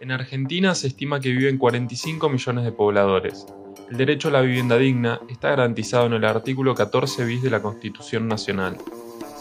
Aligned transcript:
En 0.00 0.10
Argentina 0.12 0.74
se 0.74 0.86
estima 0.86 1.20
que 1.20 1.28
viven 1.28 1.58
45 1.58 2.30
millones 2.30 2.64
de 2.64 2.72
pobladores. 2.72 3.46
El 3.90 3.98
derecho 3.98 4.28
a 4.28 4.30
la 4.30 4.40
vivienda 4.40 4.78
digna 4.78 5.20
está 5.28 5.50
garantizado 5.50 6.06
en 6.06 6.14
el 6.14 6.24
artículo 6.24 6.74
14 6.74 7.22
bis 7.26 7.42
de 7.42 7.50
la 7.50 7.60
Constitución 7.60 8.26
Nacional. 8.26 8.78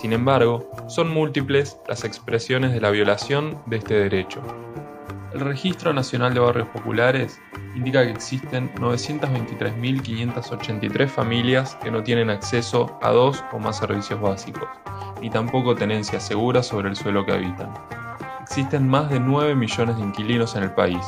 Sin 0.02 0.12
embargo, 0.12 0.70
son 0.90 1.14
múltiples 1.14 1.78
las 1.88 2.04
expresiones 2.04 2.74
de 2.74 2.82
la 2.82 2.90
violación 2.90 3.58
de 3.68 3.78
este 3.78 3.94
derecho. 3.94 4.42
El 5.34 5.40
Registro 5.40 5.94
Nacional 5.94 6.34
de 6.34 6.42
Barrios 6.42 6.68
Populares 6.68 7.40
indica 7.74 8.04
que 8.04 8.12
existen 8.12 8.70
923.583 8.76 11.08
familias 11.08 11.76
que 11.76 11.90
no 11.90 12.04
tienen 12.04 12.30
acceso 12.30 13.00
a 13.02 13.12
dos 13.12 13.42
o 13.54 13.60
más 13.60 13.78
servicios 13.78 14.20
básicos, 14.20 14.68
ni 15.22 15.30
tampoco 15.30 15.74
tenencia 15.74 16.20
segura 16.20 16.64
sobre 16.64 16.90
el 16.90 16.98
suelo 16.98 17.26
que 17.26 17.32
habitan. 17.32 17.72
Existen 18.50 18.88
más 18.88 19.12
de 19.12 19.20
9 19.20 19.54
millones 19.54 19.98
de 19.98 20.02
inquilinos 20.02 20.56
en 20.56 20.64
el 20.64 20.72
país, 20.72 21.06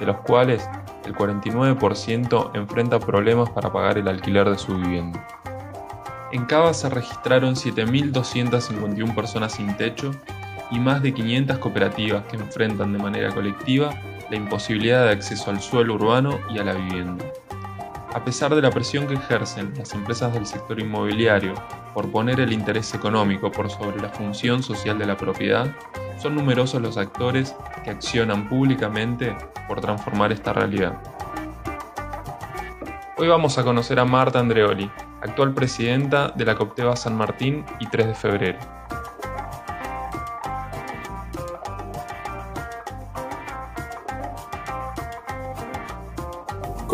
de 0.00 0.06
los 0.06 0.16
cuales 0.22 0.68
el 1.04 1.14
49% 1.14 2.50
enfrenta 2.54 2.98
problemas 2.98 3.48
para 3.50 3.72
pagar 3.72 3.96
el 3.96 4.08
alquiler 4.08 4.50
de 4.50 4.58
su 4.58 4.76
vivienda. 4.76 5.24
En 6.32 6.46
Cava 6.46 6.74
se 6.74 6.90
registraron 6.90 7.54
7.251 7.54 9.14
personas 9.14 9.52
sin 9.52 9.76
techo 9.76 10.10
y 10.72 10.80
más 10.80 11.00
de 11.00 11.14
500 11.14 11.58
cooperativas 11.58 12.24
que 12.24 12.34
enfrentan 12.34 12.92
de 12.92 12.98
manera 12.98 13.32
colectiva 13.32 13.90
la 14.28 14.36
imposibilidad 14.36 15.04
de 15.04 15.12
acceso 15.12 15.52
al 15.52 15.60
suelo 15.60 15.94
urbano 15.94 16.40
y 16.52 16.58
a 16.58 16.64
la 16.64 16.72
vivienda. 16.72 17.24
A 18.12 18.24
pesar 18.24 18.52
de 18.52 18.60
la 18.60 18.70
presión 18.70 19.06
que 19.06 19.14
ejercen 19.14 19.72
las 19.76 19.94
empresas 19.94 20.32
del 20.32 20.44
sector 20.44 20.80
inmobiliario 20.80 21.54
por 21.94 22.10
poner 22.10 22.40
el 22.40 22.52
interés 22.52 22.92
económico 22.92 23.52
por 23.52 23.70
sobre 23.70 24.02
la 24.02 24.08
función 24.08 24.64
social 24.64 24.98
de 24.98 25.06
la 25.06 25.16
propiedad, 25.16 25.72
son 26.18 26.34
numerosos 26.34 26.82
los 26.82 26.96
actores 26.96 27.54
que 27.84 27.90
accionan 27.90 28.48
públicamente 28.48 29.36
por 29.68 29.80
transformar 29.80 30.32
esta 30.32 30.52
realidad. 30.52 31.00
Hoy 33.16 33.28
vamos 33.28 33.58
a 33.58 33.62
conocer 33.62 34.00
a 34.00 34.04
Marta 34.04 34.40
Andreoli, 34.40 34.90
actual 35.22 35.54
presidenta 35.54 36.30
de 36.30 36.44
la 36.44 36.56
Copteva 36.56 36.96
San 36.96 37.16
Martín 37.16 37.64
y 37.78 37.86
3 37.86 38.08
de 38.08 38.14
febrero. 38.14 38.79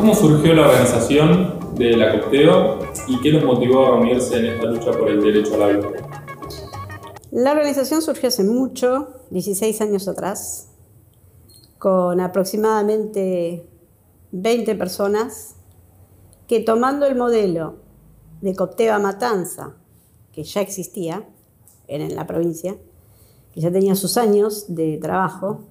¿Cómo 0.06 0.14
surgió 0.20 0.54
la 0.54 0.68
organización 0.68 1.74
de 1.74 1.96
la 1.96 2.12
Copteva 2.12 2.78
y 3.08 3.20
qué 3.22 3.32
los 3.32 3.42
motivó 3.42 3.86
a 3.86 3.90
reunirse 3.96 4.38
en 4.38 4.46
esta 4.46 4.66
lucha 4.66 4.92
por 4.92 5.08
el 5.08 5.20
derecho 5.20 5.56
a 5.56 5.58
la 5.58 5.66
vida? 5.66 5.88
La 7.32 7.50
organización 7.50 8.00
surgió 8.00 8.28
hace 8.28 8.44
mucho, 8.44 9.08
16 9.30 9.80
años 9.80 10.06
atrás, 10.06 10.68
con 11.80 12.20
aproximadamente 12.20 13.68
20 14.30 14.76
personas 14.76 15.56
que 16.46 16.60
tomando 16.60 17.04
el 17.06 17.16
modelo 17.16 17.78
de 18.42 18.54
Copteva 18.54 19.00
Matanza, 19.00 19.74
que 20.30 20.44
ya 20.44 20.60
existía 20.60 21.28
en 21.88 22.14
la 22.14 22.28
provincia, 22.28 22.76
que 23.52 23.60
ya 23.60 23.72
tenía 23.72 23.96
sus 23.96 24.16
años 24.16 24.66
de 24.68 24.98
trabajo, 24.98 25.62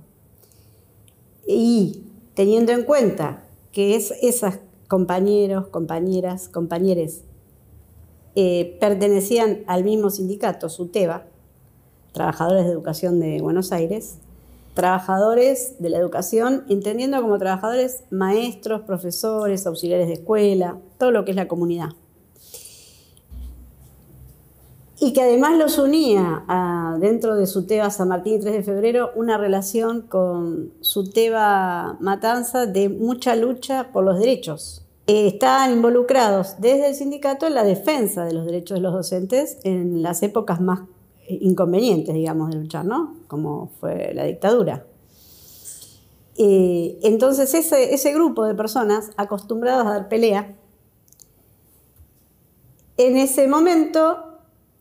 y 1.47 2.03
teniendo 2.33 2.73
en 2.73 2.83
cuenta 2.83 3.44
que 3.75 3.97
es, 3.97 4.11
esas 4.21 4.59
compañeros, 4.87 5.67
compañeras, 5.67 6.47
compañeres 6.47 7.25
eh, 8.33 8.77
pertenecían 8.79 9.65
al 9.67 9.83
mismo 9.83 10.09
sindicato, 10.09 10.69
SUTEBA, 10.69 11.25
Trabajadores 12.13 12.63
de 12.63 12.71
Educación 12.71 13.19
de 13.19 13.41
Buenos 13.41 13.73
Aires, 13.73 14.19
trabajadores 14.75 15.75
de 15.79 15.89
la 15.89 15.97
educación, 15.97 16.63
entendiendo 16.69 17.21
como 17.21 17.37
trabajadores 17.37 18.05
maestros, 18.11 18.79
profesores, 18.83 19.67
auxiliares 19.67 20.07
de 20.07 20.13
escuela, 20.13 20.77
todo 20.97 21.11
lo 21.11 21.25
que 21.25 21.31
es 21.31 21.35
la 21.35 21.49
comunidad. 21.49 21.89
Y 24.99 25.11
que 25.11 25.21
además 25.21 25.57
los 25.57 25.77
unía 25.77 26.45
dentro 26.99 27.35
de 27.35 27.47
Suteba 27.47 27.89
San 27.89 28.07
Martín 28.07 28.35
y 28.35 28.39
3 28.39 28.53
de 28.53 28.63
febrero 28.63 29.11
una 29.15 29.37
relación 29.37 30.03
con 30.03 30.73
Suteba 30.79 31.97
Matanza 31.99 32.65
de 32.65 32.87
mucha 32.87 33.35
lucha 33.35 33.91
por 33.91 34.05
los 34.05 34.19
derechos. 34.19 34.85
Estaban 35.07 35.73
involucrados 35.73 36.55
desde 36.59 36.89
el 36.89 36.95
sindicato 36.95 37.45
en 37.45 37.55
la 37.55 37.63
defensa 37.63 38.25
de 38.25 38.33
los 38.33 38.45
derechos 38.45 38.77
de 38.77 38.81
los 38.81 38.93
docentes 38.93 39.59
en 39.63 40.01
las 40.01 40.23
épocas 40.23 40.61
más 40.61 40.81
inconvenientes, 41.27 42.13
digamos, 42.13 42.49
de 42.49 42.57
luchar, 42.57 42.85
¿no? 42.85 43.15
Como 43.27 43.69
fue 43.79 44.13
la 44.13 44.23
dictadura. 44.23 44.85
Eh, 46.37 46.99
entonces 47.03 47.53
ese, 47.53 47.93
ese 47.93 48.13
grupo 48.13 48.45
de 48.45 48.55
personas 48.55 49.11
acostumbrados 49.15 49.85
a 49.85 49.91
dar 49.91 50.09
pelea, 50.09 50.55
en 52.97 53.17
ese 53.17 53.47
momento 53.47 54.34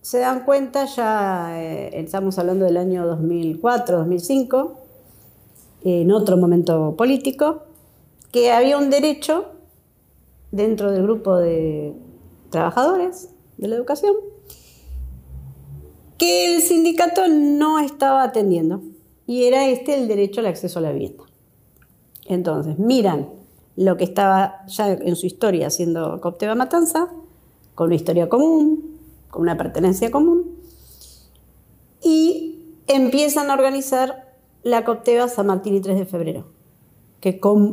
se 0.05 0.19
dan 0.19 0.45
cuenta, 0.45 0.85
ya 0.85 1.63
eh, 1.63 1.99
estamos 1.99 2.39
hablando 2.39 2.67
del 2.67 2.77
año 2.77 3.07
2004, 3.07 3.97
2005, 4.01 4.79
en 5.83 6.13
otro 6.13 6.37
momento 6.37 6.95
político, 6.95 7.63
que 8.31 8.53
había 8.53 8.77
un 8.77 8.91
derecho 8.91 9.47
dentro 10.53 10.93
del 10.93 11.05
grupo 11.05 11.37
de 11.37 11.95
trabajadores 12.51 13.31
de 13.57 13.69
la 13.69 13.77
educación 13.77 14.15
que 16.19 16.55
el 16.55 16.61
sindicato 16.61 17.27
no 17.29 17.79
estaba 17.79 18.25
atendiendo 18.25 18.83
y 19.27 19.45
era 19.45 19.69
este 19.69 19.95
el 19.95 20.07
derecho 20.07 20.41
al 20.41 20.47
acceso 20.47 20.81
a 20.81 20.83
la 20.83 20.93
vivienda. 20.93 21.25
Entonces, 22.27 22.79
miran 22.79 23.31
lo 23.77 23.97
que 23.97 24.05
estaba 24.05 24.67
ya 24.67 24.93
en 24.93 25.17
su 25.17 25.25
historia 25.25 25.69
haciendo 25.69 26.21
Copteva 26.21 26.55
Matanza, 26.55 27.09
con 27.75 27.87
una 27.87 27.97
historia 27.97 28.29
común, 28.29 28.94
con 29.35 29.43
una 29.43 29.57
pertenencia 29.57 30.13
común, 30.13 30.61
y 32.01 32.77
empiezan 32.87 33.51
a 33.51 33.55
organizar 33.55 34.37
la 34.63 34.85
Copteva 34.85 35.27
San 35.27 35.49
Martín 35.49 35.75
y 35.75 35.81
3 35.81 35.99
de 35.99 36.07
febrero. 36.07 36.47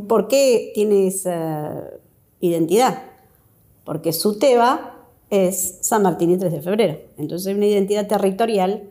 ¿Por 0.08 0.28
qué 0.28 0.72
tiene 0.74 1.06
esa 1.06 1.84
identidad? 2.40 3.04
Porque 3.84 4.12
su 4.12 4.40
Teba 4.40 5.06
es 5.30 5.78
San 5.82 6.02
Martín 6.02 6.32
y 6.32 6.38
3 6.38 6.52
de 6.52 6.62
febrero. 6.62 6.98
Entonces 7.18 7.48
hay 7.48 7.54
una 7.54 7.68
identidad 7.68 8.08
territorial 8.08 8.90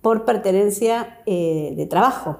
por 0.00 0.24
pertenencia 0.24 1.22
eh, 1.26 1.72
de 1.76 1.86
trabajo, 1.86 2.38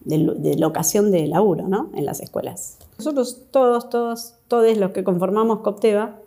de, 0.00 0.56
locación 0.56 1.10
de 1.10 1.26
laburo 1.26 1.68
¿no? 1.68 1.90
en 1.94 2.06
las 2.06 2.20
escuelas. 2.20 2.78
Nosotros 2.96 3.42
todos, 3.50 3.90
todos, 3.90 4.36
todos 4.48 4.78
los 4.78 4.92
que 4.92 5.04
conformamos 5.04 5.58
Copteva, 5.58 6.21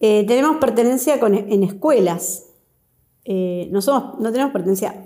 eh, 0.00 0.24
tenemos 0.26 0.56
pertenencia 0.56 1.18
en 1.20 1.62
escuelas. 1.62 2.44
Eh, 3.24 3.68
no, 3.72 3.80
tenemos 4.30 4.52
pertenencia 4.52 5.04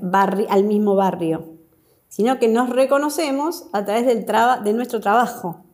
al 0.49 0.65
mismo 0.65 0.95
barrio, 0.95 1.45
sino 2.09 2.39
que 2.39 2.49
nos 2.49 2.71
reconocemos 2.71 3.67
a 3.73 3.85
través 3.85 4.07
de 4.07 4.73
nuestro 4.73 5.01
trabajo 5.01 5.65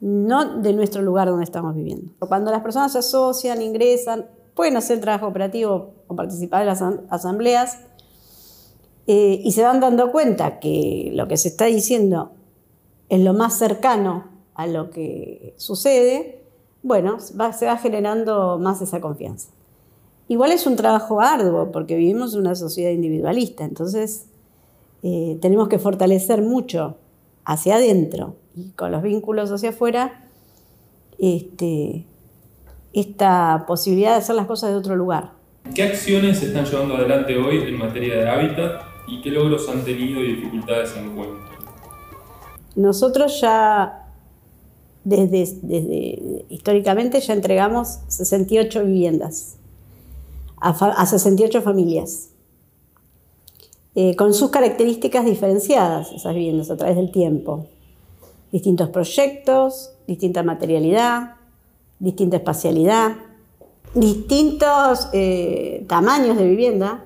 no 0.00 0.60
de 0.60 0.72
nuestro 0.72 1.02
lugar 1.02 1.28
donde 1.28 1.44
estamos 1.44 1.74
viviendo. 1.74 2.12
Cuando 2.18 2.50
las 2.50 2.62
personas 2.62 2.92
se 2.92 2.98
asocian, 2.98 3.62
ingresan, 3.62 4.26
pueden 4.54 4.76
hacer 4.76 5.00
trabajo 5.00 5.26
operativo 5.26 5.94
o 6.06 6.16
participar 6.16 6.62
en 6.62 6.68
las 6.68 6.82
asambleas 7.10 7.80
eh, 9.06 9.40
y 9.42 9.52
se 9.52 9.62
van 9.62 9.80
dando 9.80 10.10
cuenta 10.12 10.58
que 10.58 11.10
lo 11.14 11.28
que 11.28 11.36
se 11.36 11.48
está 11.48 11.66
diciendo 11.66 12.32
es 13.08 13.20
lo 13.20 13.34
más 13.34 13.58
cercano 13.58 14.24
a 14.54 14.66
lo 14.66 14.90
que 14.90 15.54
sucede, 15.58 16.45
bueno, 16.86 17.18
se 17.18 17.66
va 17.66 17.76
generando 17.76 18.58
más 18.58 18.80
esa 18.80 19.00
confianza. 19.00 19.50
Igual 20.28 20.52
es 20.52 20.66
un 20.66 20.76
trabajo 20.76 21.20
arduo 21.20 21.72
porque 21.72 21.96
vivimos 21.96 22.34
en 22.34 22.40
una 22.40 22.54
sociedad 22.54 22.90
individualista, 22.90 23.64
entonces 23.64 24.26
eh, 25.02 25.36
tenemos 25.40 25.68
que 25.68 25.78
fortalecer 25.78 26.42
mucho 26.42 26.96
hacia 27.44 27.76
adentro 27.76 28.36
y 28.54 28.70
con 28.70 28.92
los 28.92 29.02
vínculos 29.02 29.50
hacia 29.50 29.70
afuera, 29.70 30.28
este, 31.18 32.06
esta 32.92 33.64
posibilidad 33.66 34.12
de 34.12 34.16
hacer 34.18 34.36
las 34.36 34.46
cosas 34.46 34.70
de 34.70 34.76
otro 34.76 34.94
lugar. 34.94 35.32
¿Qué 35.74 35.82
acciones 35.82 36.38
se 36.38 36.46
están 36.46 36.64
llevando 36.64 36.96
adelante 36.96 37.36
hoy 37.36 37.62
en 37.62 37.78
materia 37.78 38.16
de 38.16 38.28
hábitat 38.28 38.82
y 39.08 39.20
qué 39.20 39.30
logros 39.30 39.68
han 39.68 39.84
tenido 39.84 40.20
y 40.20 40.36
dificultades 40.36 40.90
se 40.90 41.00
encuentran? 41.00 41.46
Nosotros 42.76 43.40
ya, 43.40 44.05
desde, 45.06 46.44
históricamente, 46.48 47.20
ya 47.20 47.32
entregamos 47.32 48.00
68 48.08 48.84
viviendas 48.84 49.56
a, 50.60 50.70
a 50.70 51.06
68 51.06 51.62
familias. 51.62 52.30
Eh, 53.94 54.14
con 54.16 54.34
sus 54.34 54.50
características 54.50 55.24
diferenciadas, 55.24 56.12
esas 56.12 56.34
viviendas, 56.34 56.70
a 56.70 56.76
través 56.76 56.96
del 56.96 57.10
tiempo 57.10 57.66
distintos 58.52 58.90
proyectos, 58.90 59.92
distinta 60.06 60.42
materialidad, 60.42 61.36
distinta 61.98 62.36
espacialidad, 62.36 63.16
distintos 63.94 65.08
eh, 65.12 65.84
tamaños 65.88 66.36
de 66.36 66.48
vivienda, 66.48 67.04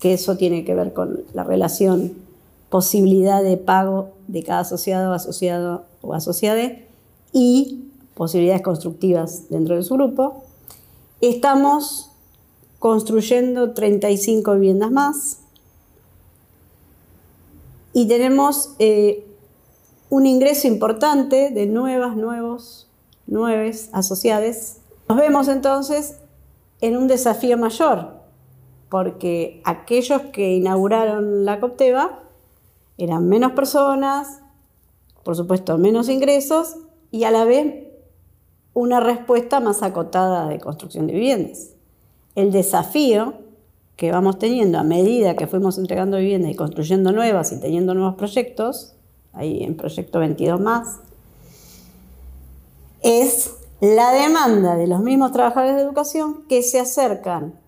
que 0.00 0.14
eso 0.14 0.36
tiene 0.36 0.64
que 0.64 0.74
ver 0.74 0.92
con 0.92 1.24
la 1.32 1.44
relación 1.44 2.12
posibilidad 2.70 3.42
de 3.42 3.56
pago 3.56 4.10
de 4.26 4.42
cada 4.42 4.60
asociado, 4.60 5.12
asociado 5.12 5.84
o 6.02 6.14
asociade 6.14 6.88
y 7.32 7.84
posibilidades 8.14 8.62
constructivas 8.62 9.48
dentro 9.48 9.76
de 9.76 9.82
su 9.82 9.94
grupo. 9.94 10.44
Estamos 11.20 12.10
construyendo 12.78 13.72
35 13.72 14.54
viviendas 14.54 14.90
más 14.90 15.38
y 17.92 18.06
tenemos 18.06 18.74
eh, 18.78 19.26
un 20.10 20.26
ingreso 20.26 20.68
importante 20.68 21.50
de 21.50 21.66
nuevas, 21.66 22.16
nuevos, 22.16 22.88
nueves 23.26 23.90
asociadas. 23.92 24.78
Nos 25.08 25.18
vemos 25.18 25.48
entonces 25.48 26.20
en 26.80 26.96
un 26.96 27.08
desafío 27.08 27.58
mayor, 27.58 28.20
porque 28.88 29.60
aquellos 29.64 30.22
que 30.32 30.54
inauguraron 30.54 31.44
la 31.44 31.60
Copteva 31.60 32.20
eran 32.96 33.28
menos 33.28 33.52
personas, 33.52 34.40
por 35.28 35.36
supuesto 35.36 35.76
menos 35.76 36.08
ingresos 36.08 36.76
y 37.10 37.24
a 37.24 37.30
la 37.30 37.44
vez 37.44 37.84
una 38.72 38.98
respuesta 38.98 39.60
más 39.60 39.82
acotada 39.82 40.48
de 40.48 40.58
construcción 40.58 41.06
de 41.06 41.12
viviendas. 41.12 41.72
El 42.34 42.50
desafío 42.50 43.34
que 43.96 44.10
vamos 44.10 44.38
teniendo 44.38 44.78
a 44.78 44.84
medida 44.84 45.36
que 45.36 45.46
fuimos 45.46 45.76
entregando 45.76 46.16
viviendas 46.16 46.52
y 46.52 46.54
construyendo 46.54 47.12
nuevas 47.12 47.52
y 47.52 47.60
teniendo 47.60 47.92
nuevos 47.92 48.14
proyectos, 48.14 48.94
ahí 49.34 49.62
en 49.62 49.76
proyecto 49.76 50.18
22 50.18 50.60
más, 50.62 51.00
es 53.02 53.54
la 53.82 54.12
demanda 54.12 54.76
de 54.76 54.86
los 54.86 55.00
mismos 55.00 55.32
trabajadores 55.32 55.76
de 55.76 55.82
educación 55.82 56.46
que 56.48 56.62
se 56.62 56.80
acercan 56.80 57.60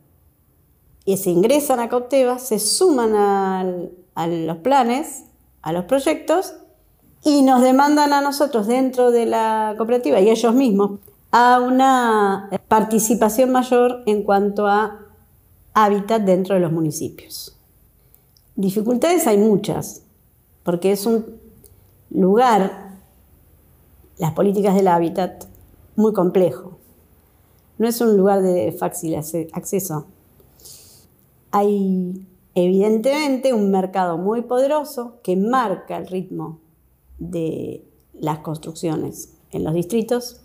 y 1.04 1.18
se 1.18 1.28
ingresan 1.28 1.78
a 1.78 1.90
Copteva, 1.90 2.38
se 2.38 2.58
suman 2.58 3.14
a 3.14 4.26
los 4.26 4.56
planes, 4.56 5.24
a 5.60 5.74
los 5.74 5.84
proyectos 5.84 6.54
y 7.22 7.42
nos 7.42 7.60
demandan 7.60 8.12
a 8.12 8.20
nosotros 8.20 8.66
dentro 8.66 9.10
de 9.10 9.26
la 9.26 9.74
cooperativa 9.76 10.20
y 10.20 10.30
ellos 10.30 10.54
mismos 10.54 11.00
a 11.30 11.60
una 11.60 12.50
participación 12.68 13.52
mayor 13.52 14.02
en 14.06 14.22
cuanto 14.22 14.66
a 14.66 15.06
hábitat 15.74 16.22
dentro 16.22 16.54
de 16.54 16.60
los 16.60 16.72
municipios. 16.72 17.56
Dificultades 18.56 19.26
hay 19.26 19.38
muchas, 19.38 20.02
porque 20.64 20.92
es 20.92 21.06
un 21.06 21.24
lugar, 22.10 22.96
las 24.18 24.32
políticas 24.32 24.74
del 24.74 24.88
hábitat, 24.88 25.44
muy 25.96 26.12
complejo. 26.12 26.78
No 27.78 27.86
es 27.86 28.00
un 28.00 28.16
lugar 28.16 28.42
de 28.42 28.72
fácil 28.72 29.14
acceso. 29.14 30.06
Hay 31.52 32.26
evidentemente 32.54 33.52
un 33.54 33.70
mercado 33.70 34.18
muy 34.18 34.42
poderoso 34.42 35.18
que 35.22 35.36
marca 35.36 35.96
el 35.96 36.06
ritmo 36.06 36.58
de 37.20 37.84
las 38.14 38.40
construcciones 38.40 39.36
en 39.52 39.62
los 39.62 39.74
distritos 39.74 40.40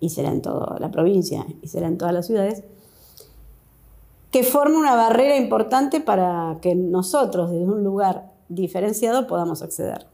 y 0.00 0.08
será 0.08 0.30
en 0.30 0.40
toda 0.40 0.78
la 0.78 0.90
provincia 0.90 1.46
y 1.62 1.68
será 1.68 1.88
en 1.88 1.98
todas 1.98 2.14
las 2.14 2.26
ciudades, 2.26 2.62
que 4.30 4.42
forma 4.42 4.78
una 4.78 4.96
barrera 4.96 5.36
importante 5.36 6.00
para 6.00 6.58
que 6.60 6.74
nosotros 6.74 7.50
desde 7.50 7.64
un 7.64 7.84
lugar 7.84 8.32
diferenciado 8.48 9.26
podamos 9.26 9.62
acceder. 9.62 10.06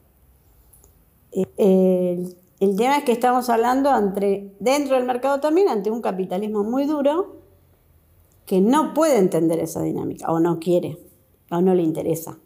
Eh, 1.33 1.47
el, 1.57 2.37
el 2.61 2.77
tema 2.77 2.99
es 2.99 3.05
que 3.05 3.13
estamos 3.13 3.49
hablando 3.49 3.97
entre, 3.97 4.53
dentro 4.61 4.97
del 4.97 5.07
mercado 5.07 5.41
también 5.41 5.69
ante 5.69 5.91
un 5.91 6.03
capitalismo 6.03 6.63
muy 6.63 6.85
duro 6.85 7.37
que 8.45 8.61
no 8.61 8.93
puede 8.93 9.17
entender 9.17 9.59
esa 9.61 9.83
dinámica 9.83 10.31
o 10.31 10.41
no 10.41 10.59
quiere 10.59 10.99
o 11.51 11.63
no 11.63 11.75
le 11.75 11.83
interesa. 11.83 12.39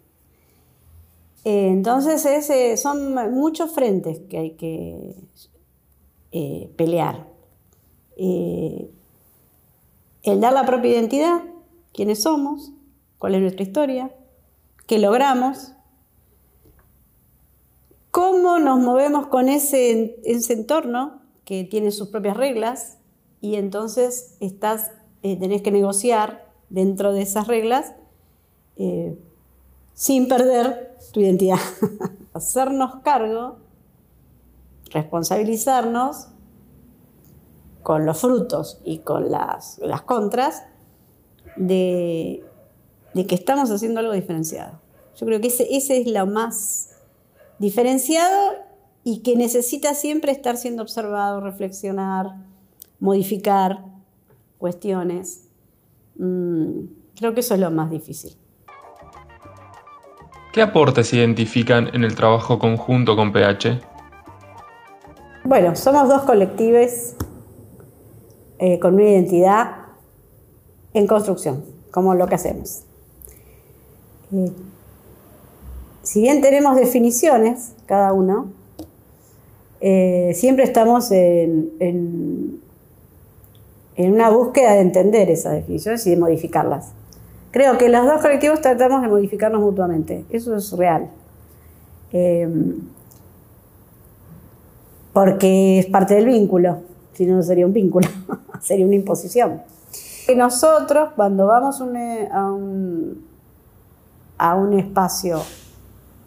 Eh, 1.45 1.69
entonces 1.69 2.25
eh, 2.25 2.77
son 2.79 3.15
muchos 3.33 3.71
frentes 3.73 4.21
que 4.31 4.39
hay 4.39 4.51
que 4.53 5.15
eh, 6.33 6.71
pelear. 6.77 7.29
el 8.17 8.91
dar 10.41 10.55
la 10.55 10.65
propia 10.65 10.93
identidad, 10.93 11.43
quiénes 11.93 12.23
somos, 12.23 12.73
cuál 13.19 13.35
es 13.35 13.43
nuestra 13.43 13.63
historia, 13.63 14.11
qué 14.87 14.99
logramos, 14.99 15.73
cómo 18.11 18.59
nos 18.59 18.81
movemos 18.81 19.27
con 19.27 19.51
ese, 19.51 20.17
entorno 20.25 21.21
que 21.45 21.65
tiene 21.65 21.91
sus 21.91 22.09
propias 22.09 22.39
reglas 22.39 22.97
y 23.43 23.57
entonces 23.57 24.39
tenés 25.21 25.61
que 25.61 25.71
negociar 25.71 26.51
dentro 26.71 27.13
de 27.13 27.21
esas 27.21 27.49
reglas 27.49 27.95
sin 29.95 30.29
perder 30.29 30.99
tu 31.13 31.21
identidad. 31.21 31.59
Hacernos 32.35 32.97
cargo, 33.03 33.59
responsabilizarnos 34.91 36.29
con 37.83 38.07
los 38.07 38.19
frutos 38.19 38.81
y 38.85 38.99
con 38.99 39.31
las, 39.31 39.79
contras 40.05 40.65
de, 41.57 42.45
que 43.15 43.35
estamos 43.35 43.71
haciendo 43.71 44.01
algo 44.01 44.13
diferenciado. 44.13 44.81
Yo 45.17 45.27
creo 45.27 45.41
que 45.41 45.49
ese, 45.49 45.69
ese 45.71 46.01
es 46.01 46.11
lo 46.11 46.27
más 46.27 46.91
diferenciado 47.59 48.53
y 49.05 49.21
que 49.21 49.37
necesita 49.37 49.95
siempre 49.95 50.33
estar 50.33 50.57
siendo 50.57 50.83
observado, 50.83 51.41
reflexionar, 51.41 52.35
modificar 52.99 53.85
cuestiones. 54.59 55.45
Mm, 56.17 56.87
creo 57.15 57.35
que 57.35 57.41
eso 57.41 57.55
es 57.55 57.61
lo 57.61 57.71
más 57.71 57.91
difícil. 57.91 58.37
¿Qué 60.55 60.63
aportes 60.63 61.13
identifican 61.13 61.91
en 61.95 62.05
el 62.05 62.15
trabajo 62.15 62.61
conjunto 62.61 63.17
con 63.17 63.33
PH? 63.33 63.81
Bueno, 65.43 65.75
somos 65.75 66.09
dos 66.09 66.23
colectivos 66.23 67.17
eh, 68.61 68.79
con 68.79 68.95
una 68.95 69.03
identidad 69.03 69.73
en 70.93 71.09
construcción, 71.09 71.65
como 71.91 72.15
lo 72.15 72.29
que 72.29 72.37
hacemos. 72.37 72.85
Eh, 74.33 74.53
si 76.03 76.23
bien 76.23 76.41
tenemos 76.41 76.77
definiciones, 76.77 77.73
cada 77.87 78.13
uno, 78.13 78.53
eh, 79.81 80.35
siempre 80.37 80.63
estamos 80.63 81.11
en, 81.11 82.61
una 83.97 84.31
búsqueda 84.31 84.75
de 84.75 84.83
entender 84.83 85.33
esas 85.33 85.55
definiciones 85.55 86.07
y 86.07 86.11
de 86.11 86.17
modificarlas. 86.17 86.93
Creo 87.55 87.79
que 87.79 87.89
los 87.89 88.05
dos 88.05 88.21
colectivos 88.21 88.61
tratamos 88.61 89.01
de 89.01 89.07
modificarnos 89.07 89.61
mutuamente, 89.61 90.25
eso 90.29 90.57
es 90.57 90.73
real. 90.73 91.09
Eh, 92.11 92.49
porque 95.13 95.79
es 95.79 95.87
parte 95.87 96.17
del 96.17 96.27
vínculo, 96.27 96.79
si 97.13 97.27
no, 97.27 97.41
sería 97.45 97.65
un 97.65 97.73
vínculo, 97.73 98.09
sería 98.61 98.85
una 98.85 98.97
imposición. 98.97 99.63
Y 100.27 100.35
nosotros, 100.35 101.11
cuando 101.15 101.47
vamos 101.47 101.81
a 101.81 101.85
un, 101.85 103.25
a 104.37 104.55
un 104.57 104.73
espacio 104.77 105.41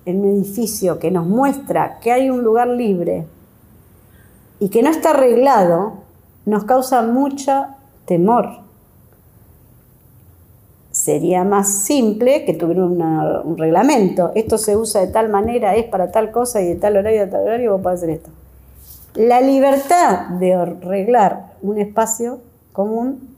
en 0.05 0.21
un 0.21 0.27
edificio 0.27 0.97
que 0.97 1.11
nos 1.11 1.25
muestra 1.25 1.99
que 1.99 2.13
hay 2.13 2.29
un 2.29 2.41
lugar 2.41 2.69
libre 2.69 3.27
y 4.61 4.69
que 4.69 4.81
no 4.81 4.89
está 4.89 5.09
arreglado, 5.09 5.95
nos 6.45 6.63
causa 6.63 7.01
mucho 7.01 7.65
temor. 8.05 8.66
Sería 11.07 11.45
más 11.45 11.69
simple 11.69 12.43
que 12.43 12.53
tuviera 12.53 12.83
un 12.83 13.57
reglamento. 13.57 14.33
Esto 14.35 14.57
se 14.57 14.75
usa 14.75 14.99
de 14.99 15.07
tal 15.07 15.29
manera, 15.29 15.73
es 15.77 15.85
para 15.85 16.11
tal 16.11 16.31
cosa 16.31 16.61
y 16.61 16.67
de 16.67 16.75
tal 16.75 16.97
horario, 16.97 17.21
de 17.21 17.27
tal 17.27 17.43
horario, 17.43 17.71
vos 17.71 17.81
podés 17.81 17.99
hacer 17.99 18.09
esto. 18.09 18.29
La 19.13 19.39
libertad 19.39 20.31
de 20.31 20.53
arreglar 20.53 21.53
un 21.61 21.77
espacio 21.77 22.41
común, 22.73 23.37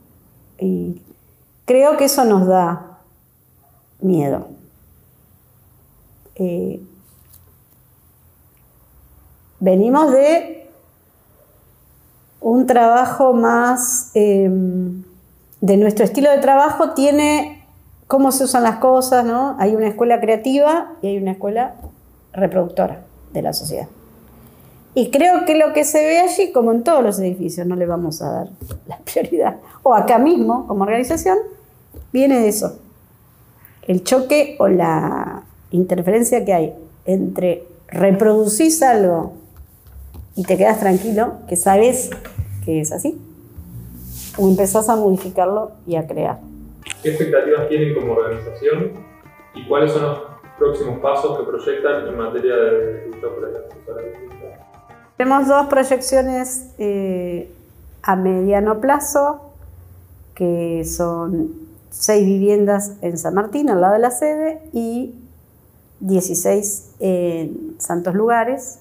y 0.58 1.00
creo 1.64 1.96
que 1.96 2.06
eso 2.06 2.24
nos 2.24 2.48
da 2.48 2.98
miedo. 4.00 4.48
Eh, 6.34 6.80
venimos 9.60 10.10
de 10.10 10.68
un 12.40 12.66
trabajo 12.66 13.32
más, 13.32 14.10
em, 14.14 15.04
de 15.60 15.76
nuestro 15.76 16.04
estilo 16.04 16.32
de 16.32 16.38
trabajo 16.38 16.94
tiene 16.94 17.59
cómo 18.10 18.32
se 18.32 18.42
usan 18.42 18.64
las 18.64 18.78
cosas, 18.78 19.24
¿no? 19.24 19.54
Hay 19.60 19.76
una 19.76 19.86
escuela 19.86 20.20
creativa 20.20 20.94
y 21.00 21.06
hay 21.06 21.18
una 21.18 21.30
escuela 21.30 21.76
reproductora 22.32 23.02
de 23.32 23.40
la 23.40 23.52
sociedad. 23.52 23.86
Y 24.96 25.12
creo 25.12 25.44
que 25.46 25.54
lo 25.54 25.72
que 25.72 25.84
se 25.84 26.04
ve 26.04 26.18
allí, 26.18 26.50
como 26.50 26.72
en 26.72 26.82
todos 26.82 27.04
los 27.04 27.20
edificios, 27.20 27.68
no 27.68 27.76
le 27.76 27.86
vamos 27.86 28.20
a 28.20 28.32
dar 28.32 28.48
la 28.88 28.98
prioridad, 29.04 29.58
o 29.84 29.94
acá 29.94 30.18
mismo, 30.18 30.66
como 30.66 30.82
organización, 30.82 31.38
viene 32.12 32.40
de 32.40 32.48
eso. 32.48 32.80
El 33.86 34.02
choque 34.02 34.56
o 34.58 34.66
la 34.66 35.44
interferencia 35.70 36.44
que 36.44 36.52
hay 36.52 36.74
entre 37.04 37.62
reproducir 37.86 38.72
algo 38.84 39.34
y 40.34 40.42
te 40.42 40.56
quedas 40.56 40.80
tranquilo, 40.80 41.34
que 41.48 41.54
sabes 41.54 42.10
que 42.64 42.80
es 42.80 42.90
así, 42.90 43.20
o 44.36 44.48
empezás 44.48 44.88
a 44.88 44.96
modificarlo 44.96 45.70
y 45.86 45.94
a 45.94 46.08
crear. 46.08 46.49
¿Qué 47.02 47.10
expectativas 47.10 47.68
tienen 47.68 47.94
como 47.94 48.12
organización 48.12 48.92
y 49.54 49.66
cuáles 49.66 49.92
son 49.92 50.02
los 50.02 50.18
próximos 50.58 51.00
pasos 51.00 51.38
que 51.38 51.44
proyectan 51.44 52.06
en 52.06 52.18
materia 52.18 52.54
de. 52.54 53.10
Tenemos 55.16 55.48
dos 55.48 55.66
proyecciones 55.66 56.70
eh, 56.78 57.50
a 58.02 58.16
mediano 58.16 58.80
plazo, 58.80 59.52
que 60.34 60.84
son 60.84 61.52
seis 61.90 62.24
viviendas 62.24 62.96
en 63.02 63.18
San 63.18 63.34
Martín, 63.34 63.68
al 63.68 63.80
lado 63.80 63.94
de 63.94 63.98
la 63.98 64.10
sede, 64.10 64.62
y 64.72 65.14
16 66.00 66.94
en 67.00 67.76
Santos 67.78 68.14
Lugares, 68.14 68.80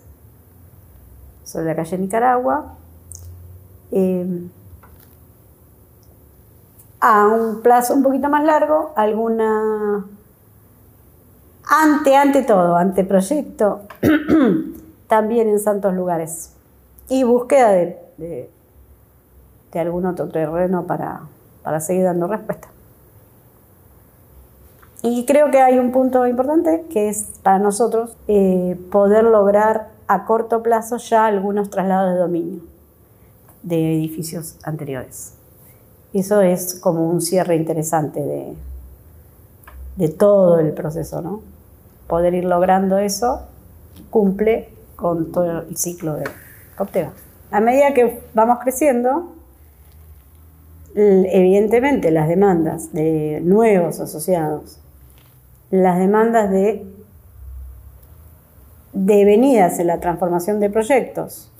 sobre 1.43 1.65
la 1.65 1.75
calle 1.75 1.97
Nicaragua. 1.97 2.75
Eh, 3.91 4.25
a 6.99 7.27
un 7.27 7.61
plazo 7.61 7.93
un 7.93 8.03
poquito 8.03 8.29
más 8.29 8.43
largo, 8.43 8.93
alguna 8.95 10.05
ante, 11.69 12.15
ante 12.15 12.41
todo, 12.41 12.75
ante 12.75 13.03
proyecto, 13.03 13.81
también 15.07 15.49
en 15.49 15.59
santos 15.59 15.93
lugares. 15.93 16.53
Y 17.07 17.23
búsqueda 17.23 17.71
de, 17.71 17.97
de, 18.17 19.79
algún 19.79 20.05
otro 20.05 20.27
terreno 20.29 20.85
para, 20.85 21.21
para 21.63 21.79
seguir 21.79 22.03
dando 22.03 22.27
respuesta. 22.27 22.67
Y 25.01 25.25
creo 25.25 25.49
que 25.49 25.59
hay 25.61 25.79
un 25.79 25.91
punto 25.91 26.27
importante 26.27 26.85
que 26.89 27.07
es 27.07 27.39
para 27.41 27.59
nosotros 27.59 28.17
eh, 28.27 28.77
poder 28.91 29.23
lograr 29.23 29.89
a 30.07 30.25
corto 30.25 30.61
plazo 30.61 30.97
ya 30.97 31.25
algunos 31.25 31.69
traslados 31.69 32.13
de 32.13 32.19
dominio 32.19 32.61
de 33.63 33.95
edificios 33.95 34.57
anteriores. 34.63 35.38
Eso 36.13 36.41
es 36.41 36.75
como 36.75 37.07
un 37.07 37.21
cierre 37.21 37.55
interesante 37.55 38.55
de, 39.97 40.09
todo 40.09 40.59
el 40.59 40.73
proceso, 40.73 41.21
¿no? 41.21 41.41
Poder 42.07 42.33
ir 42.33 42.45
logrando 42.45 42.97
eso 42.97 43.41
cumple 44.09 44.69
con 44.95 45.31
todo 45.31 45.61
el 45.61 45.77
ciclo 45.77 46.15
de 46.15 46.23
Coptega. 46.77 47.11
A 47.51 47.59
medida 47.59 47.93
que 47.93 48.21
vamos 48.33 48.59
creciendo, 48.61 49.33
evidentemente 50.95 52.11
las 52.11 52.27
demandas 52.27 52.91
de 52.93 53.41
nuevos 53.43 53.99
asociados, 53.99 54.79
las 55.69 55.99
demandas 55.99 56.49
de 56.49 56.85
devenidas 58.93 59.79
en 59.79 59.87
la 59.87 59.99
transformación 59.99 60.59
de 60.59 60.69
proyectos, 60.69 61.51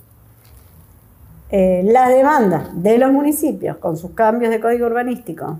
eh, 1.52 1.82
las 1.84 2.10
demandas 2.10 2.68
de 2.80 2.96
los 2.98 3.10
municipios 3.10 3.76
con 3.78 3.96
sus 3.96 4.12
cambios 4.12 4.52
de 4.52 4.60
código 4.60 4.86
urbanístico 4.86 5.58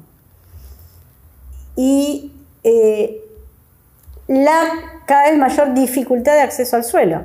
y 1.75 2.33
eh, 2.63 3.21
la 4.29 4.71
cada 5.05 5.31
vez 5.31 5.39
mayor 5.39 5.75
dificultad 5.75 6.35
de 6.35 6.43
acceso 6.43 6.77
al 6.77 6.85
suelo, 6.85 7.23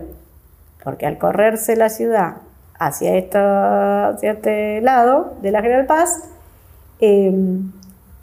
porque 0.83 1.05
al 1.05 1.19
correrse 1.19 1.75
la 1.75 1.89
ciudad 1.89 2.37
hacia, 2.79 3.11
hacia 3.15 4.31
este 4.31 4.81
lado 4.81 5.35
de 5.43 5.51
la 5.51 5.61
General 5.61 5.85
Paz, 5.85 6.23
eh, 7.01 7.31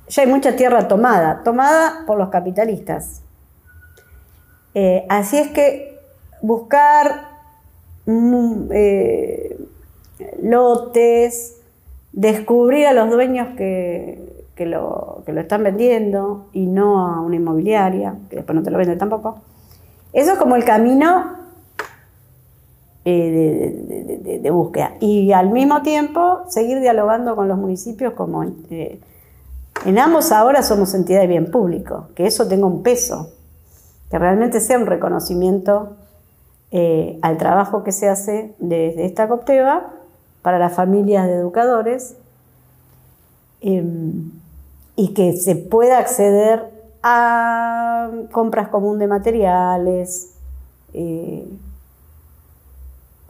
ya 0.08 0.22
hay 0.22 0.28
mucha 0.28 0.56
tierra 0.56 0.88
tomada, 0.88 1.42
tomada 1.44 2.02
por 2.04 2.18
los 2.18 2.30
capitalistas. 2.30 3.22
así 5.08 5.38
es 5.38 5.48
que 5.52 6.00
buscar 6.40 7.28
mm, 8.06 8.72
lotes, 10.42 11.60
descubrir 12.12 12.86
a 12.86 12.92
los 12.92 13.10
dueños 13.10 13.48
que, 13.56 14.30
lo, 14.58 15.24
lo 15.26 15.40
están 15.40 15.64
vendiendo 15.64 16.46
y 16.52 16.66
no 16.66 17.04
a 17.04 17.20
una 17.20 17.36
inmobiliaria, 17.36 18.14
que 18.30 18.36
después 18.36 18.54
no 18.54 18.62
te 18.62 18.70
lo 18.70 18.78
vende 18.78 18.96
tampoco. 18.96 19.40
Eso 20.12 20.32
es 20.32 20.38
como 20.38 20.56
el 20.56 20.64
camino 20.64 21.38
eh, 23.04 24.38
de, 24.40 24.50
búsqueda. 24.50 24.94
Y 25.00 25.32
al 25.32 25.50
mismo 25.50 25.82
tiempo 25.82 26.42
seguir 26.48 26.80
dialogando 26.80 27.34
con 27.34 27.48
los 27.48 27.58
municipios 27.58 28.12
como... 28.12 28.44
Eh, 28.70 29.00
en 29.84 29.98
ambos 29.98 30.30
ahora 30.30 30.62
somos 30.62 30.94
entidades 30.94 31.24
de 31.24 31.28
bien 31.28 31.50
público, 31.50 32.08
que 32.14 32.26
eso 32.26 32.46
tenga 32.46 32.66
un 32.66 32.84
peso, 32.84 33.32
que 34.10 34.18
realmente 34.18 34.60
sea 34.60 34.78
un 34.78 34.86
reconocimiento 34.86 35.96
eh, 36.70 37.18
al 37.22 37.36
trabajo 37.38 37.82
que 37.82 37.90
se 37.90 38.08
hace 38.08 38.54
desde 38.58 39.06
esta 39.06 39.26
Copteva 39.26 39.92
para 40.42 40.58
las 40.58 40.74
familias 40.74 41.26
de 41.26 41.34
educadores 41.34 42.16
em, 43.60 44.30
y 44.96 45.14
que 45.14 45.36
se 45.36 45.56
pueda 45.56 45.98
acceder 45.98 46.70
a 47.02 48.10
compras 48.30 48.68
común 48.68 48.98
de 48.98 49.06
materiales, 49.06 50.34
eh, 50.92 51.48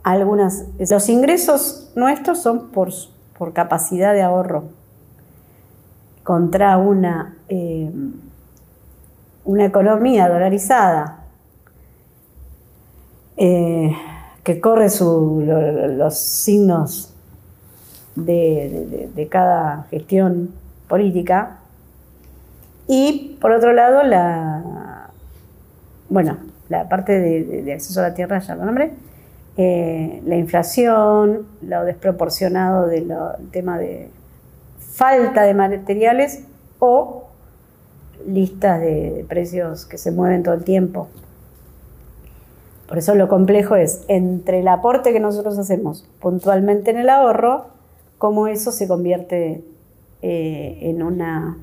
algunas. 0.02 0.64
Los 0.78 1.08
ingresos 1.08 1.92
nuestros 1.94 2.40
son 2.40 2.70
por, 2.70 2.90
por 3.38 3.52
capacidad 3.52 4.12
de 4.12 4.22
ahorro 4.22 4.64
contra 6.24 6.76
una, 6.78 7.36
em, 7.48 8.14
una 9.44 9.64
economía 9.64 10.28
dolarizada. 10.28 11.24
Eh, 13.36 13.96
que 14.42 14.60
corre 14.60 14.88
los 15.96 16.18
signos 16.18 17.14
de, 18.16 19.26
cada 19.30 19.86
gestión 19.90 20.50
política. 20.88 21.58
Y 22.88 23.38
por 23.40 23.52
otro 23.52 23.72
lado, 23.72 24.02
la, 24.02 25.10
bueno, 26.08 26.38
la 26.68 26.88
parte 26.88 27.18
de, 27.18 27.72
acceso 27.72 28.00
a 28.00 28.08
la 28.08 28.14
tierra, 28.14 28.40
ya 28.40 28.54
lo 28.54 28.64
nombré, 28.64 28.92
eh, 29.56 30.22
la 30.26 30.36
inflación, 30.36 31.46
lo 31.62 31.84
desproporcionado 31.84 32.86
del 32.88 33.12
tema 33.50 33.78
de 33.78 34.10
falta 34.78 35.42
de 35.42 35.54
materiales 35.54 36.44
o 36.78 37.28
listas 38.26 38.80
de 38.80 39.24
precios 39.28 39.84
que 39.84 39.98
se 39.98 40.10
mueven 40.10 40.42
todo 40.42 40.54
el 40.54 40.64
tiempo. 40.64 41.08
Por 42.92 42.98
eso 42.98 43.14
lo 43.14 43.26
complejo 43.26 43.74
es 43.74 44.04
entre 44.08 44.60
el 44.60 44.68
aporte 44.68 45.14
que 45.14 45.18
nosotros 45.18 45.58
hacemos 45.58 46.06
puntualmente 46.20 46.90
en 46.90 46.98
el 46.98 47.08
ahorro, 47.08 47.68
cómo 48.18 48.48
eso 48.48 48.70
se 48.70 48.86
convierte 48.86 49.64
eh, 50.20 50.78
en 50.82 51.02
una 51.02 51.56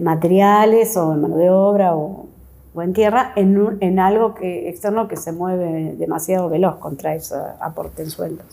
materiales 0.00 0.96
o 0.96 1.14
en 1.14 1.20
mano 1.20 1.36
de 1.36 1.50
obra 1.50 1.94
o, 1.94 2.26
en 2.74 2.94
tierra, 2.94 3.32
en, 3.36 4.00
algo 4.00 4.34
externo 4.40 5.06
que 5.06 5.16
se 5.16 5.30
mueve 5.30 5.94
demasiado 5.96 6.48
veloz 6.48 6.78
contra 6.78 7.14
ese 7.14 7.36
aporte 7.60 8.02
en 8.02 8.10
sueldos. 8.10 8.46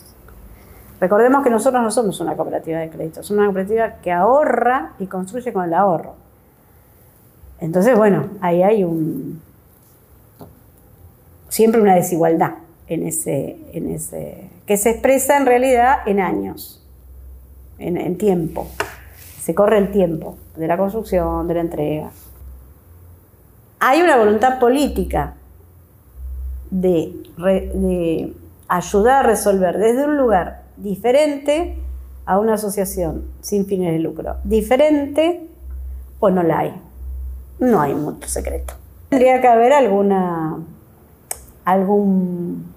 Recordemos 1.00 1.42
que 1.42 1.50
nosotros 1.50 1.82
no 1.82 1.90
somos 1.90 2.20
una 2.20 2.36
cooperativa 2.36 2.78
de 2.78 2.90
crédito, 2.90 3.24
somos 3.24 3.40
una 3.40 3.46
cooperativa 3.48 3.94
que 4.02 4.12
ahorra 4.12 4.92
y 5.00 5.08
construye 5.08 5.52
con 5.52 5.64
el 5.64 5.74
ahorro. 5.74 6.14
Entonces, 7.58 7.98
bueno, 7.98 8.28
ahí 8.40 8.62
hay 8.62 8.84
un, 8.84 9.42
siempre 11.54 11.80
una 11.80 11.94
desigualdad 11.94 12.54
en 12.88 13.06
ese, 13.06 13.56
en 13.72 13.92
ese, 13.92 14.50
que 14.66 14.76
se 14.76 14.90
expresa 14.90 15.36
en 15.36 15.46
realidad 15.46 15.98
en 16.04 16.18
años, 16.18 16.84
en, 17.78 18.18
tiempo. 18.18 18.66
Se 19.40 19.54
corre 19.54 19.78
el 19.78 19.92
tiempo 19.92 20.36
de 20.56 20.66
la 20.66 20.76
construcción, 20.76 21.46
de 21.46 21.54
la 21.54 21.60
entrega. 21.60 22.10
Hay 23.78 24.02
una 24.02 24.16
voluntad 24.16 24.58
política 24.58 25.34
de, 26.72 27.22
de 27.36 28.34
ayudar 28.66 29.24
a 29.24 29.28
resolver 29.28 29.78
desde 29.78 30.06
un 30.06 30.16
lugar 30.16 30.64
diferente 30.76 31.78
a 32.26 32.40
una 32.40 32.54
asociación 32.54 33.28
sin 33.42 33.66
fines 33.66 33.92
de 33.92 34.00
lucro. 34.00 34.38
Diferente 34.42 35.46
o 36.18 36.30
no 36.30 36.42
la 36.42 36.58
hay. 36.58 36.74
No 37.60 37.80
hay 37.80 37.94
mucho 37.94 38.26
secreto. 38.26 38.74
Tendría 39.10 39.40
que 39.40 39.46
haber 39.46 39.72
alguna 39.72 40.58
algún 41.64 42.72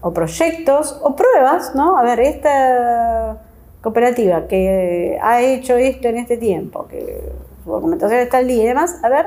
o 0.00 0.12
proyectos 0.12 0.98
o 1.02 1.14
pruebas, 1.14 1.74
¿no? 1.74 1.96
A 1.96 2.02
ver, 2.02 2.20
esta 2.20 3.38
cooperativa 3.80 4.46
que 4.46 5.18
ha 5.22 5.40
hecho 5.40 5.76
esto 5.76 6.08
en 6.08 6.18
este 6.18 6.36
tiempo, 6.36 6.86
que 6.88 7.32
su 7.64 7.70
documentación 7.70 8.20
está 8.20 8.38
al 8.38 8.48
día 8.48 8.64
y 8.64 8.66
demás, 8.66 8.96
a 9.02 9.08
ver 9.08 9.26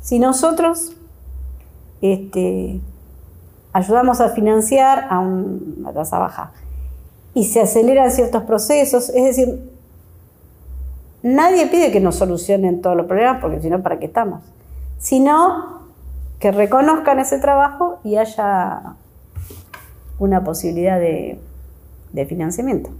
si 0.00 0.18
nosotros 0.18 0.92
este, 2.00 2.80
ayudamos 3.72 4.20
a 4.20 4.30
financiar 4.30 5.06
a 5.10 5.18
una 5.18 5.92
tasa 5.92 6.18
baja 6.18 6.52
y 7.34 7.44
se 7.44 7.60
aceleran 7.60 8.10
ciertos 8.10 8.44
procesos, 8.44 9.08
es 9.10 9.24
decir, 9.24 9.70
nadie 11.22 11.66
pide 11.66 11.90
que 11.90 12.00
nos 12.00 12.14
solucionen 12.16 12.82
todos 12.82 12.96
los 12.96 13.06
problemas, 13.06 13.40
porque 13.40 13.60
si 13.60 13.68
no, 13.68 13.82
¿para 13.82 13.98
qué 13.98 14.06
estamos? 14.06 14.42
Sino 14.98 15.83
que 16.38 16.52
reconozcan 16.52 17.18
ese 17.18 17.38
trabajo 17.38 18.00
y 18.04 18.16
haya 18.16 18.96
una 20.18 20.44
posibilidad 20.44 20.98
de, 20.98 21.38
financiamiento. 22.28 22.90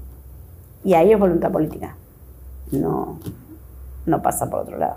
Y 0.84 0.94
ahí 0.94 1.12
es 1.12 1.18
voluntad 1.18 1.52
política, 1.52 1.96
no, 2.72 3.18
no 4.06 4.22
pasa 4.22 4.50
por 4.50 4.60
otro 4.60 4.76
lado. 4.76 4.96